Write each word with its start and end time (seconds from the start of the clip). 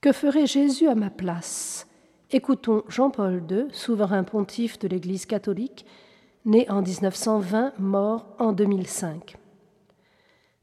Que 0.00 0.12
ferait 0.12 0.46
Jésus 0.46 0.86
à 0.86 0.94
ma 0.94 1.10
place? 1.10 1.88
Écoutons 2.30 2.84
Jean-Paul 2.86 3.42
II, 3.50 3.66
souverain 3.72 4.22
pontife 4.22 4.78
de 4.78 4.86
l'Église 4.86 5.26
catholique, 5.26 5.84
né 6.44 6.70
en 6.70 6.82
1920, 6.82 7.72
mort 7.80 8.28
en 8.38 8.52
2005. 8.52 9.34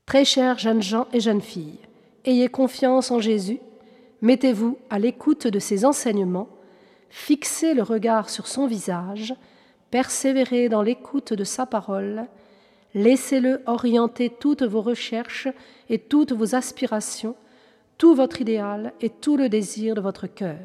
Très 0.06 0.24
chers 0.24 0.58
jeunes 0.58 0.82
gens 0.82 1.08
et 1.12 1.20
jeunes 1.20 1.42
filles, 1.42 1.80
ayez 2.24 2.48
confiance 2.48 3.12
en 3.12 3.20
Jésus, 3.20 3.60
mettez-vous 4.22 4.78
à 4.90 5.00
l'écoute 5.00 5.48
de 5.48 5.60
ses 5.60 5.84
enseignements, 5.84 6.48
fixez 7.10 7.74
le 7.74 7.84
regard 7.84 8.30
sur 8.30 8.48
son 8.48 8.68
visage, 8.68 9.36
persévérez 9.92 10.70
dans 10.70 10.82
l'écoute 10.82 11.34
de 11.34 11.44
sa 11.44 11.66
parole, 11.66 12.28
laissez-le 12.94 13.64
orienter 13.66 14.30
toutes 14.30 14.64
vos 14.64 14.82
recherches 14.82 15.50
et 15.90 16.00
toutes 16.00 16.32
vos 16.32 16.56
aspirations 16.56 17.36
tout 17.98 18.16
votre 18.16 18.42
idéal 18.42 18.94
et 19.02 19.10
tout 19.10 19.38
le 19.38 19.50
désir 19.50 19.96
de 19.96 20.02
votre 20.02 20.28
cœur. 20.28 20.58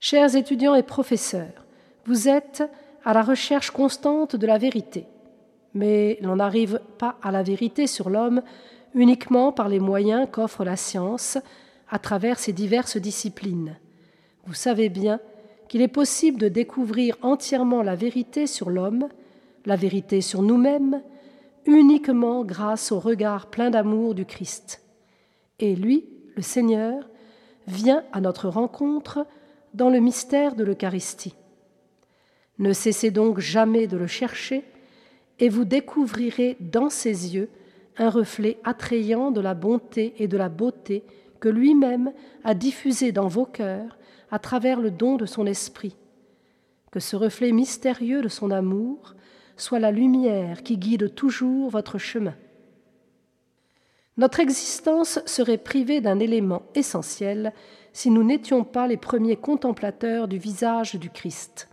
Chers 0.00 0.36
étudiants 0.36 0.74
et 0.74 0.82
professeurs, 0.82 1.64
vous 2.06 2.28
êtes 2.28 2.62
à 3.04 3.14
la 3.14 3.22
recherche 3.22 3.70
constante 3.70 4.36
de 4.36 4.46
la 4.46 4.58
vérité, 4.58 5.06
mais 5.72 6.18
l'on 6.20 6.36
n'arrive 6.36 6.80
pas 6.98 7.16
à 7.22 7.30
la 7.30 7.42
vérité 7.42 7.86
sur 7.86 8.10
l'homme 8.10 8.42
uniquement 8.94 9.50
par 9.50 9.68
les 9.68 9.80
moyens 9.80 10.28
qu'offre 10.30 10.64
la 10.64 10.76
science 10.76 11.38
à 11.88 11.98
travers 11.98 12.38
ses 12.38 12.52
diverses 12.52 12.96
disciplines. 12.96 13.76
Vous 14.46 14.54
savez 14.54 14.88
bien 14.88 15.20
qu'il 15.68 15.80
est 15.80 15.88
possible 15.88 16.38
de 16.38 16.48
découvrir 16.48 17.16
entièrement 17.22 17.82
la 17.82 17.96
vérité 17.96 18.46
sur 18.46 18.70
l'homme, 18.70 19.08
la 19.64 19.76
vérité 19.76 20.20
sur 20.20 20.42
nous-mêmes, 20.42 21.02
uniquement 21.66 22.44
grâce 22.44 22.92
au 22.92 23.00
regard 23.00 23.46
plein 23.46 23.70
d'amour 23.70 24.14
du 24.14 24.26
Christ. 24.26 24.83
Et 25.58 25.76
lui, 25.76 26.04
le 26.36 26.42
Seigneur, 26.42 27.08
vient 27.66 28.04
à 28.12 28.20
notre 28.20 28.48
rencontre 28.48 29.26
dans 29.72 29.90
le 29.90 30.00
mystère 30.00 30.54
de 30.54 30.64
l'Eucharistie. 30.64 31.34
Ne 32.58 32.72
cessez 32.72 33.10
donc 33.10 33.40
jamais 33.40 33.86
de 33.86 33.96
le 33.96 34.06
chercher, 34.06 34.64
et 35.40 35.48
vous 35.48 35.64
découvrirez 35.64 36.56
dans 36.60 36.90
ses 36.90 37.34
yeux 37.34 37.48
un 37.96 38.10
reflet 38.10 38.58
attrayant 38.64 39.30
de 39.30 39.40
la 39.40 39.54
bonté 39.54 40.14
et 40.18 40.28
de 40.28 40.36
la 40.36 40.48
beauté 40.48 41.02
que 41.40 41.48
lui-même 41.48 42.12
a 42.44 42.54
diffusé 42.54 43.12
dans 43.12 43.28
vos 43.28 43.46
cœurs 43.46 43.98
à 44.30 44.38
travers 44.38 44.80
le 44.80 44.90
don 44.90 45.16
de 45.16 45.26
son 45.26 45.46
esprit. 45.46 45.96
Que 46.92 47.00
ce 47.00 47.16
reflet 47.16 47.50
mystérieux 47.50 48.22
de 48.22 48.28
son 48.28 48.50
amour 48.50 49.14
soit 49.56 49.80
la 49.80 49.90
lumière 49.90 50.62
qui 50.62 50.78
guide 50.78 51.14
toujours 51.14 51.70
votre 51.70 51.98
chemin 51.98 52.34
notre 54.16 54.40
existence 54.40 55.18
serait 55.26 55.58
privée 55.58 56.00
d'un 56.00 56.20
élément 56.20 56.62
essentiel 56.74 57.52
si 57.92 58.10
nous 58.10 58.22
n'étions 58.22 58.64
pas 58.64 58.86
les 58.86 58.96
premiers 58.96 59.36
contemplateurs 59.36 60.28
du 60.28 60.38
visage 60.38 60.94
du 60.94 61.10
Christ. 61.10 61.68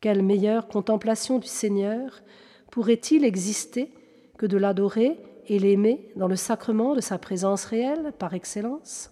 Quelle 0.00 0.22
meilleure 0.22 0.68
contemplation 0.68 1.38
du 1.38 1.48
Seigneur 1.48 2.22
pourrait-il 2.70 3.24
exister 3.24 3.92
que 4.36 4.46
de 4.46 4.56
l'adorer 4.56 5.18
et 5.48 5.58
l'aimer 5.58 6.12
dans 6.14 6.28
le 6.28 6.36
sacrement 6.36 6.94
de 6.94 7.00
sa 7.00 7.18
présence 7.18 7.64
réelle 7.64 8.12
par 8.18 8.34
excellence? 8.34 9.10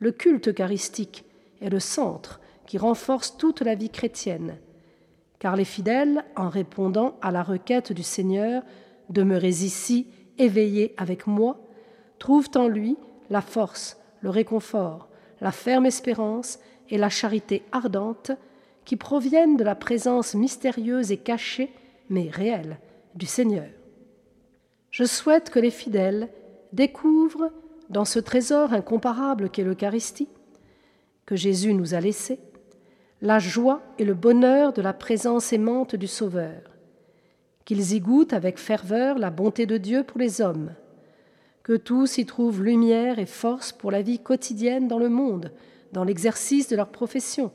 Le 0.00 0.12
culte 0.12 0.48
eucharistique 0.48 1.24
est 1.62 1.70
le 1.70 1.80
centre 1.80 2.40
qui 2.66 2.76
renforce 2.76 3.38
toute 3.38 3.62
la 3.62 3.74
vie 3.74 3.88
chrétienne, 3.88 4.58
car 5.38 5.56
les 5.56 5.64
fidèles, 5.64 6.24
en 6.36 6.50
répondant 6.50 7.16
à 7.22 7.30
la 7.30 7.42
requête 7.42 7.92
du 7.92 8.02
Seigneur, 8.02 8.62
Demeurez 9.08 9.64
ici 9.64 10.06
éveillés 10.38 10.94
avec 10.96 11.26
moi, 11.26 11.58
trouvent 12.18 12.50
en 12.54 12.68
lui 12.68 12.96
la 13.30 13.40
force, 13.40 13.98
le 14.20 14.30
réconfort, 14.30 15.08
la 15.40 15.52
ferme 15.52 15.86
espérance 15.86 16.58
et 16.90 16.98
la 16.98 17.08
charité 17.08 17.64
ardente 17.72 18.32
qui 18.84 18.96
proviennent 18.96 19.56
de 19.56 19.64
la 19.64 19.74
présence 19.74 20.34
mystérieuse 20.34 21.12
et 21.12 21.18
cachée, 21.18 21.70
mais 22.08 22.30
réelle, 22.30 22.78
du 23.14 23.26
Seigneur. 23.26 23.68
Je 24.90 25.04
souhaite 25.04 25.50
que 25.50 25.58
les 25.58 25.70
fidèles 25.70 26.28
découvrent 26.72 27.52
dans 27.90 28.04
ce 28.04 28.18
trésor 28.18 28.72
incomparable 28.72 29.50
qu'est 29.50 29.64
l'Eucharistie, 29.64 30.28
que 31.26 31.36
Jésus 31.36 31.74
nous 31.74 31.94
a 31.94 32.00
laissé, 32.00 32.40
la 33.20 33.38
joie 33.38 33.82
et 33.98 34.04
le 34.04 34.14
bonheur 34.14 34.72
de 34.72 34.80
la 34.80 34.92
présence 34.92 35.52
aimante 35.52 35.96
du 35.96 36.06
Sauveur, 36.06 36.62
qu'ils 37.68 37.92
y 37.92 38.00
goûtent 38.00 38.32
avec 38.32 38.58
ferveur 38.58 39.18
la 39.18 39.28
bonté 39.28 39.66
de 39.66 39.76
Dieu 39.76 40.02
pour 40.02 40.18
les 40.18 40.40
hommes, 40.40 40.72
que 41.62 41.76
tous 41.76 42.16
y 42.16 42.24
trouvent 42.24 42.62
lumière 42.62 43.18
et 43.18 43.26
force 43.26 43.72
pour 43.72 43.90
la 43.90 44.00
vie 44.00 44.20
quotidienne 44.20 44.88
dans 44.88 44.98
le 44.98 45.10
monde, 45.10 45.52
dans 45.92 46.02
l'exercice 46.02 46.68
de 46.68 46.76
leur 46.76 46.88
profession, 46.88 47.52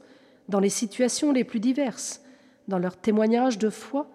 dans 0.50 0.59
les 0.59 0.69
situations 0.69 1.31
les 1.31 1.44
plus 1.44 1.59
diverses, 1.59 2.22
dans 2.68 2.78
leur 2.78 2.96
témoignage 2.96 3.57
de 3.57 3.72
foi, 3.72 4.06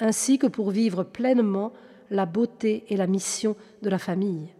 ainsi 0.00 0.38
que 0.38 0.46
pour 0.46 0.70
vivre 0.70 1.02
pleinement 1.02 1.72
la 2.10 2.26
beauté 2.26 2.84
et 2.90 2.98
la 2.98 3.06
mission 3.06 3.56
de 3.80 3.88
la 3.88 3.98
famille. 3.98 4.50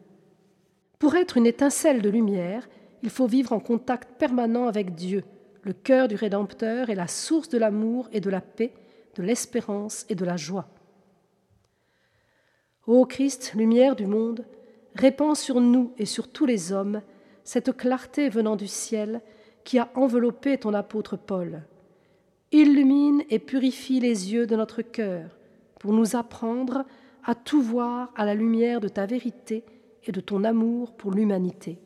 Pour 0.98 1.16
être 1.16 1.36
une 1.36 1.44
étincelle 1.44 2.00
de 2.00 2.08
lumière, 2.08 2.66
il 3.02 3.10
faut 3.10 3.26
vivre 3.26 3.52
en 3.52 3.60
contact 3.60 4.18
permanent 4.18 4.68
avec 4.68 4.94
Dieu, 4.94 5.22
le 5.60 5.74
cœur 5.74 6.08
du 6.08 6.14
Rédempteur 6.14 6.88
et 6.88 6.94
la 6.94 7.08
source 7.08 7.50
de 7.50 7.58
l'amour 7.58 8.08
et 8.10 8.20
de 8.20 8.30
la 8.30 8.40
paix, 8.40 8.72
de 9.16 9.22
l'espérance 9.22 10.06
et 10.08 10.14
de 10.14 10.24
la 10.24 10.36
joie. 10.36 10.68
Ô 12.86 13.04
Christ, 13.04 13.54
lumière 13.54 13.96
du 13.96 14.06
monde, 14.06 14.44
répands 14.94 15.34
sur 15.34 15.60
nous 15.60 15.92
et 15.98 16.06
sur 16.06 16.28
tous 16.28 16.46
les 16.46 16.72
hommes 16.72 17.02
cette 17.42 17.76
clarté 17.76 18.28
venant 18.28 18.56
du 18.56 18.66
ciel 18.66 19.20
qui 19.64 19.78
a 19.78 19.90
enveloppé 19.94 20.58
ton 20.58 20.74
apôtre 20.74 21.16
Paul. 21.16 21.62
Illumine 22.52 23.22
et 23.28 23.38
purifie 23.38 24.00
les 24.00 24.32
yeux 24.32 24.46
de 24.46 24.56
notre 24.56 24.82
cœur 24.82 25.30
pour 25.80 25.92
nous 25.92 26.14
apprendre 26.14 26.84
à 27.24 27.34
tout 27.34 27.60
voir 27.60 28.12
à 28.14 28.24
la 28.24 28.34
lumière 28.34 28.80
de 28.80 28.88
ta 28.88 29.06
vérité 29.06 29.64
et 30.04 30.12
de 30.12 30.20
ton 30.20 30.44
amour 30.44 30.92
pour 30.96 31.10
l'humanité. 31.10 31.78